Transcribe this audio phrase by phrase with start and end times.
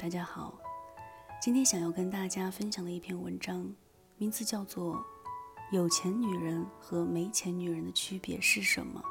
[0.00, 0.54] 大家好，
[1.42, 3.70] 今天想要跟大家分享的一篇文章，
[4.16, 4.96] 名字叫做
[5.72, 9.04] 《有钱女人和没钱女人的区别是什么》。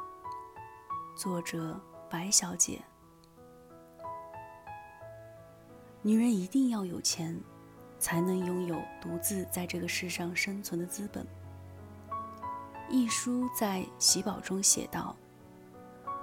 [1.15, 1.79] 作者
[2.09, 2.81] 白小姐。
[6.01, 7.39] 女人一定要有钱，
[7.99, 11.23] 才能拥有独自在这个世上生存的资本。
[12.89, 15.15] 一书在喜宝中写道：“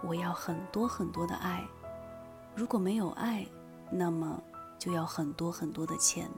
[0.02, 1.64] 我要很多很多的爱，
[2.56, 3.46] 如果没有爱，
[3.92, 4.42] 那么
[4.78, 6.30] 就要很多很多的钱。”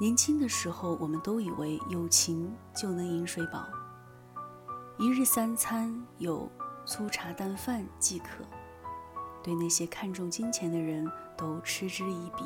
[0.00, 3.64] 年轻的时候，我们都以为有情就能饮水饱。
[4.98, 6.50] 一日三餐有
[6.84, 8.44] 粗茶淡饭即可，
[9.42, 12.44] 对那些看重金钱的人都嗤之以鼻。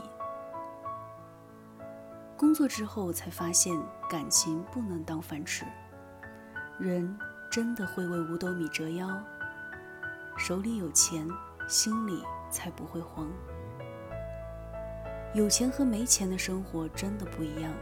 [2.37, 5.65] 工作之后才发现，感情不能当饭吃。
[6.79, 7.19] 人
[7.51, 9.09] 真的会为五斗米折腰，
[10.37, 11.27] 手里有钱，
[11.67, 13.29] 心里才不会慌。
[15.35, 17.73] 有钱和没钱的生活真的不一样。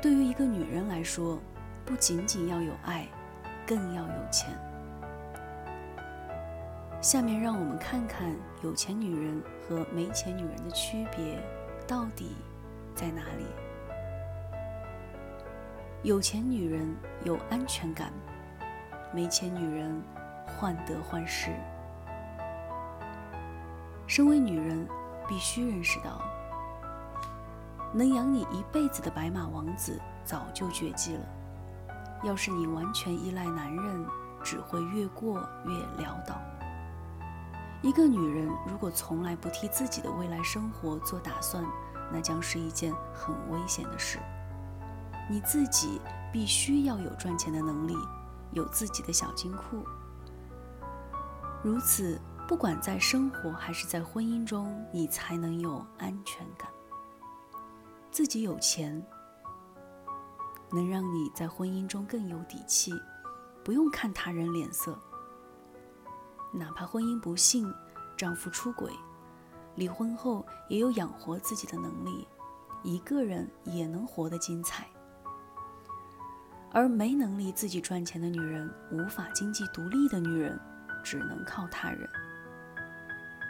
[0.00, 1.38] 对于一个女人来说，
[1.84, 3.06] 不仅仅要有爱。
[3.64, 4.50] 更要有钱。
[7.00, 11.40] 下面让我们看看有钱女人和没钱女人的区别
[11.86, 12.32] 到底
[12.92, 13.46] 在哪里。
[16.02, 18.12] 有钱女人有安全感，
[19.14, 20.02] 没钱女人
[20.44, 21.50] 患得患失。
[24.14, 24.86] 身为女人，
[25.26, 26.20] 必须认识到，
[27.94, 31.24] 能养你一辈子的白马王子早就绝迹了。
[32.22, 34.06] 要是你完全依赖男人，
[34.44, 35.72] 只会越过越
[36.04, 36.38] 潦倒。
[37.80, 41.64] 一个女人如果从来不替自己的未来生活做打算，
[42.12, 44.18] 那将是一件很危险的事。
[45.26, 47.96] 你自己必须要有赚钱的能力，
[48.50, 49.82] 有自己的小金库。
[51.62, 56.68] 如此，不管在生活还是在婚姻中，你才能有安全感。
[58.10, 59.02] 自己有钱。
[60.74, 62.92] 能让你在婚姻中更有底气，
[63.62, 64.98] 不用看他人脸色。
[66.50, 67.70] 哪怕婚姻不幸，
[68.16, 68.90] 丈夫出轨，
[69.74, 72.26] 离婚后也有养活自己的能力，
[72.82, 74.88] 一个人也能活得精彩。
[76.72, 80.58] 而没能力自己赚钱的女人，无法经济独立的女人，
[81.04, 82.08] 只能靠他人。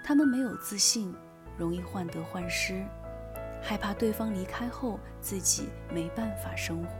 [0.04, 1.14] 他们没有自信，
[1.56, 2.84] 容易患得患失。
[3.62, 6.90] 害怕对方离开后自己没办法生活。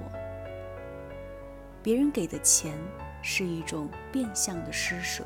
[1.82, 2.78] 别人给的钱
[3.20, 5.24] 是一种变相的施舍，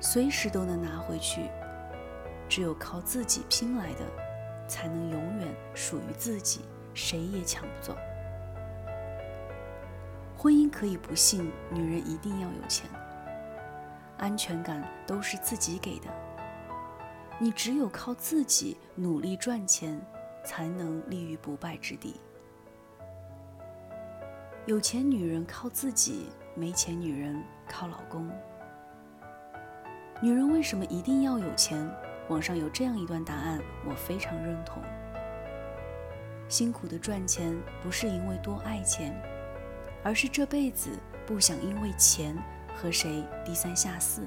[0.00, 1.42] 随时都能拿回去。
[2.48, 4.00] 只有靠自己拼来的，
[4.66, 6.62] 才能永远属于自己，
[6.94, 7.96] 谁也抢不走。
[10.36, 12.90] 婚姻可以不幸，女人一定要有钱。
[14.18, 16.08] 安全感都是自己给的，
[17.38, 20.00] 你只有靠自己努力赚钱。
[20.46, 22.20] 才能立于不败之地。
[24.64, 28.30] 有钱女人靠自己，没钱女人靠老公。
[30.22, 31.92] 女人为什么一定要有钱？
[32.28, 34.80] 网上有这样一段答案，我非常认同。
[36.48, 37.52] 辛苦的赚钱
[37.82, 39.20] 不是因为多爱钱，
[40.04, 40.90] 而是这辈子
[41.26, 42.36] 不想因为钱
[42.76, 44.24] 和谁低三下四，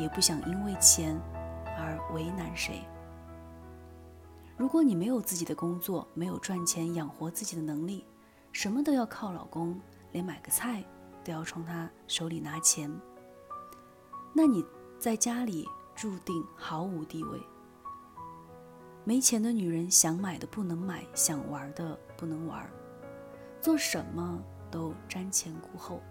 [0.00, 1.16] 也不想因为钱
[1.80, 2.84] 而为难谁。
[4.56, 8.04] 如果你没有自己的工作，没有赚钱养活自己的能力，
[8.52, 9.80] 什么都要靠老公，
[10.12, 10.84] 连买个菜
[11.24, 12.94] 都要从他手里拿钱，
[14.34, 14.62] 那你
[14.98, 17.40] 在家里注定毫无地位。
[19.02, 22.70] 没钱的女人想买的不能买，想玩的不能玩，
[23.62, 26.02] 做什么都瞻前顾后，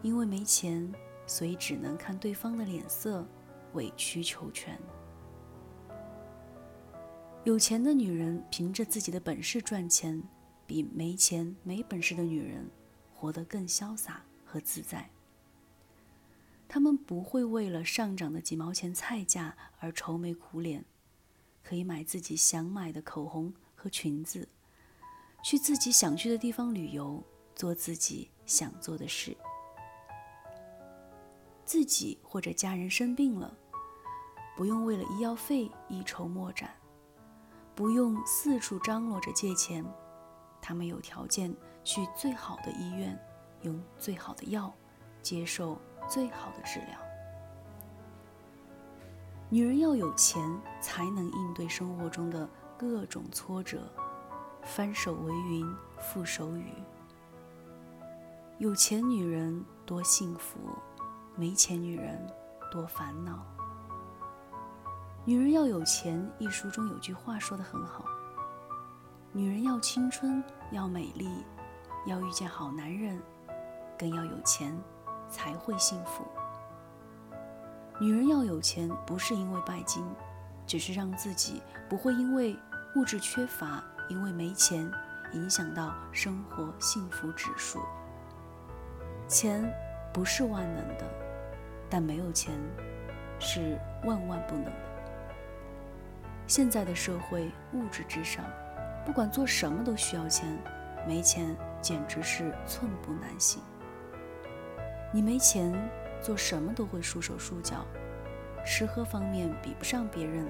[0.00, 0.90] 因为没钱，
[1.26, 3.26] 所以只能看对方的脸色，
[3.74, 4.80] 委曲求全。
[7.44, 10.22] 有钱的女人凭着自己的本事赚钱，
[10.66, 12.70] 比没钱没本事的女人
[13.12, 15.10] 活得更潇洒和自在。
[16.66, 20.84] 她们不会为了上涨的几毛钱菜价而愁眉苦脸，
[21.62, 24.48] 可以买自己想买的口红和裙子，
[25.42, 27.22] 去自己想去的地方旅游，
[27.54, 29.36] 做自己想做的事。
[31.66, 33.56] 自己或者家人生病了，
[34.56, 36.70] 不用为了医药费一筹莫展。
[37.74, 39.84] 不用四处张罗着借钱，
[40.62, 41.52] 他们有条件
[41.82, 43.18] 去最好的医院，
[43.62, 44.72] 用最好的药，
[45.20, 45.76] 接受
[46.08, 46.98] 最好的治疗。
[49.50, 50.40] 女人要有钱，
[50.80, 52.48] 才能应对生活中的
[52.78, 53.90] 各种挫折，
[54.62, 55.66] 翻手为云，
[55.98, 56.72] 覆手雨。
[58.58, 60.58] 有钱女人多幸福，
[61.34, 62.24] 没钱女人
[62.70, 63.44] 多烦恼。
[65.26, 68.04] 女人要有钱，一书中有句话说得很好：
[69.32, 71.42] 女人要青春，要美丽，
[72.04, 73.18] 要遇见好男人，
[73.98, 74.78] 更要有钱，
[75.30, 76.26] 才会幸福。
[77.98, 80.04] 女人要有钱，不是因为拜金，
[80.66, 82.54] 只是让自己不会因为
[82.94, 84.92] 物质缺乏，因为没钱，
[85.32, 87.80] 影响到生活幸福指数。
[89.26, 89.64] 钱
[90.12, 91.06] 不是万能的，
[91.88, 92.52] 但没有钱
[93.40, 94.70] 是万万不能。
[96.46, 98.44] 现在的社会物质至上，
[99.04, 100.46] 不管做什么都需要钱，
[101.06, 103.62] 没钱简直是寸步难行。
[105.12, 105.72] 你没钱。
[106.22, 107.84] 做什么都会束手束脚，
[108.64, 110.46] 吃喝方面比不上别人，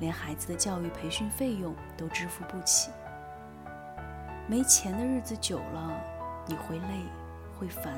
[0.00, 2.90] 连孩子的教育培训费用都支付不起。
[4.48, 5.92] 没钱的日子久了，
[6.44, 7.04] 你会累，
[7.56, 7.94] 会烦，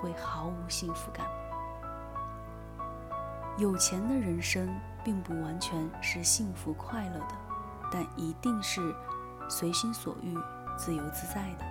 [0.00, 1.26] 会毫无幸福感。
[3.58, 4.66] 有钱的人生
[5.06, 7.34] 并不完全是幸福快乐的，
[7.92, 8.92] 但一定是
[9.48, 10.36] 随心所欲、
[10.76, 11.64] 自由自在的。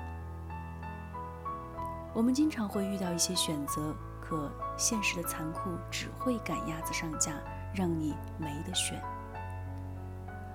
[2.13, 3.93] 我们经常会遇到一些选择。
[4.27, 7.33] 可现实的残酷只会赶鸭子上架，
[7.75, 8.99] 让你没得选。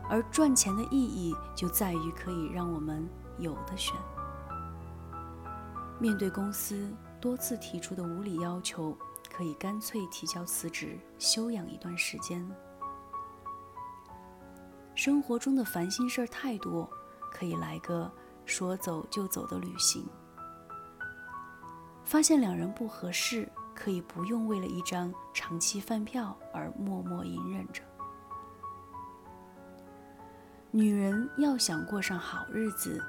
[0.09, 3.95] 而赚钱的意义就在于可以让我们有的选。
[6.01, 8.99] 面对公司多次提出的无理要求，
[9.33, 12.45] 可以干脆提交辞职，休养一段时间。
[15.03, 16.87] 生活中的烦心事儿太多，
[17.33, 18.13] 可以来个
[18.45, 20.07] 说走就走的旅行。
[22.05, 23.49] 发现两人不合适。
[23.73, 27.83] 可以不用为了一张长期饭票而默默隐忍着。
[30.71, 33.03] 女人要想过上好日子，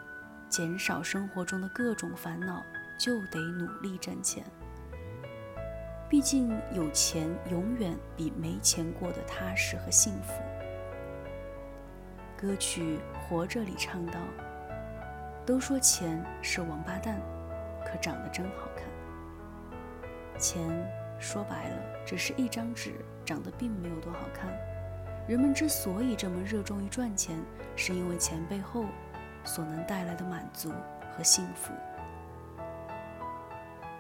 [0.48, 2.64] 减少生活中的各种烦恼，
[2.98, 4.46] 就得努力挣钱。
[6.08, 10.42] 毕竟有钱永远比没钱过得踏实和幸福。
[12.42, 14.14] 歌曲《活着》里唱道
[15.46, 17.22] ：“都说钱是王八蛋，
[17.86, 18.86] 可长得真好看。”
[20.42, 20.60] 钱
[21.20, 24.52] 说白了，只是一张纸，长得并没有多好看。
[25.28, 27.40] 人们之所以这么热衷于赚钱，
[27.76, 28.86] 是因为钱背后
[29.44, 30.72] 所能带来的满足
[31.16, 31.72] 和幸福。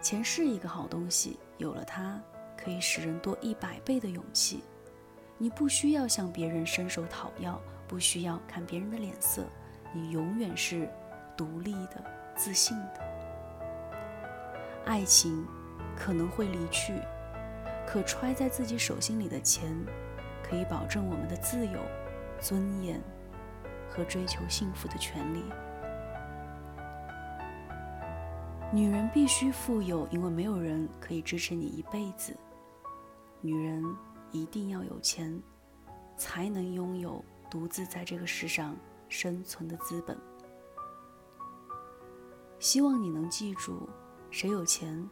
[0.02, 2.20] 钱是一个好东西，有了它，
[2.58, 4.64] 可以使人多一百倍的勇气。
[5.38, 7.62] 你不需要向别人伸手讨要，
[7.92, 9.46] 不需要看别人的脸色，
[9.94, 10.90] 你永远是
[11.38, 12.04] 独立的、
[12.36, 13.02] 自信的。
[14.86, 15.46] 爱情。
[15.94, 16.94] 可能会离去，
[17.86, 19.70] 可揣在自己手心里的钱，
[20.42, 21.80] 可以保证我们的自由、
[22.40, 23.00] 尊严
[23.90, 25.44] 和追求幸福的权利。
[28.72, 32.36] 女人必须富有，因为没有人可以支持你一辈子。
[33.42, 33.84] 女人
[34.32, 35.40] 一定要有钱，
[36.16, 38.76] 才能拥有独自在这个世上
[39.08, 40.18] 生存的资本。
[42.58, 43.88] 希望你能记住，
[44.32, 45.08] 谁有钱。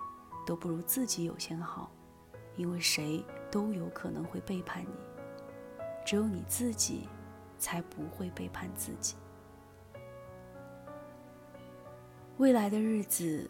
[0.46, 1.92] 都不如自己有钱好，
[2.56, 4.96] 因为谁都有可能会背叛你，
[6.04, 7.08] 只有你自己
[7.60, 9.16] 才不会背叛自己。
[12.38, 13.48] 未来的日子，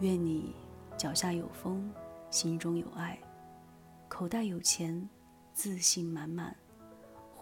[0.00, 0.52] 愿你
[0.96, 1.88] 脚下有风，
[2.30, 3.16] 心中有爱，
[4.08, 5.08] 口袋有钱，
[5.52, 6.56] 自信满满，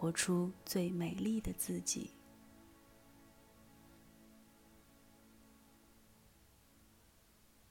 [0.00, 2.17] 活出最美丽的自己。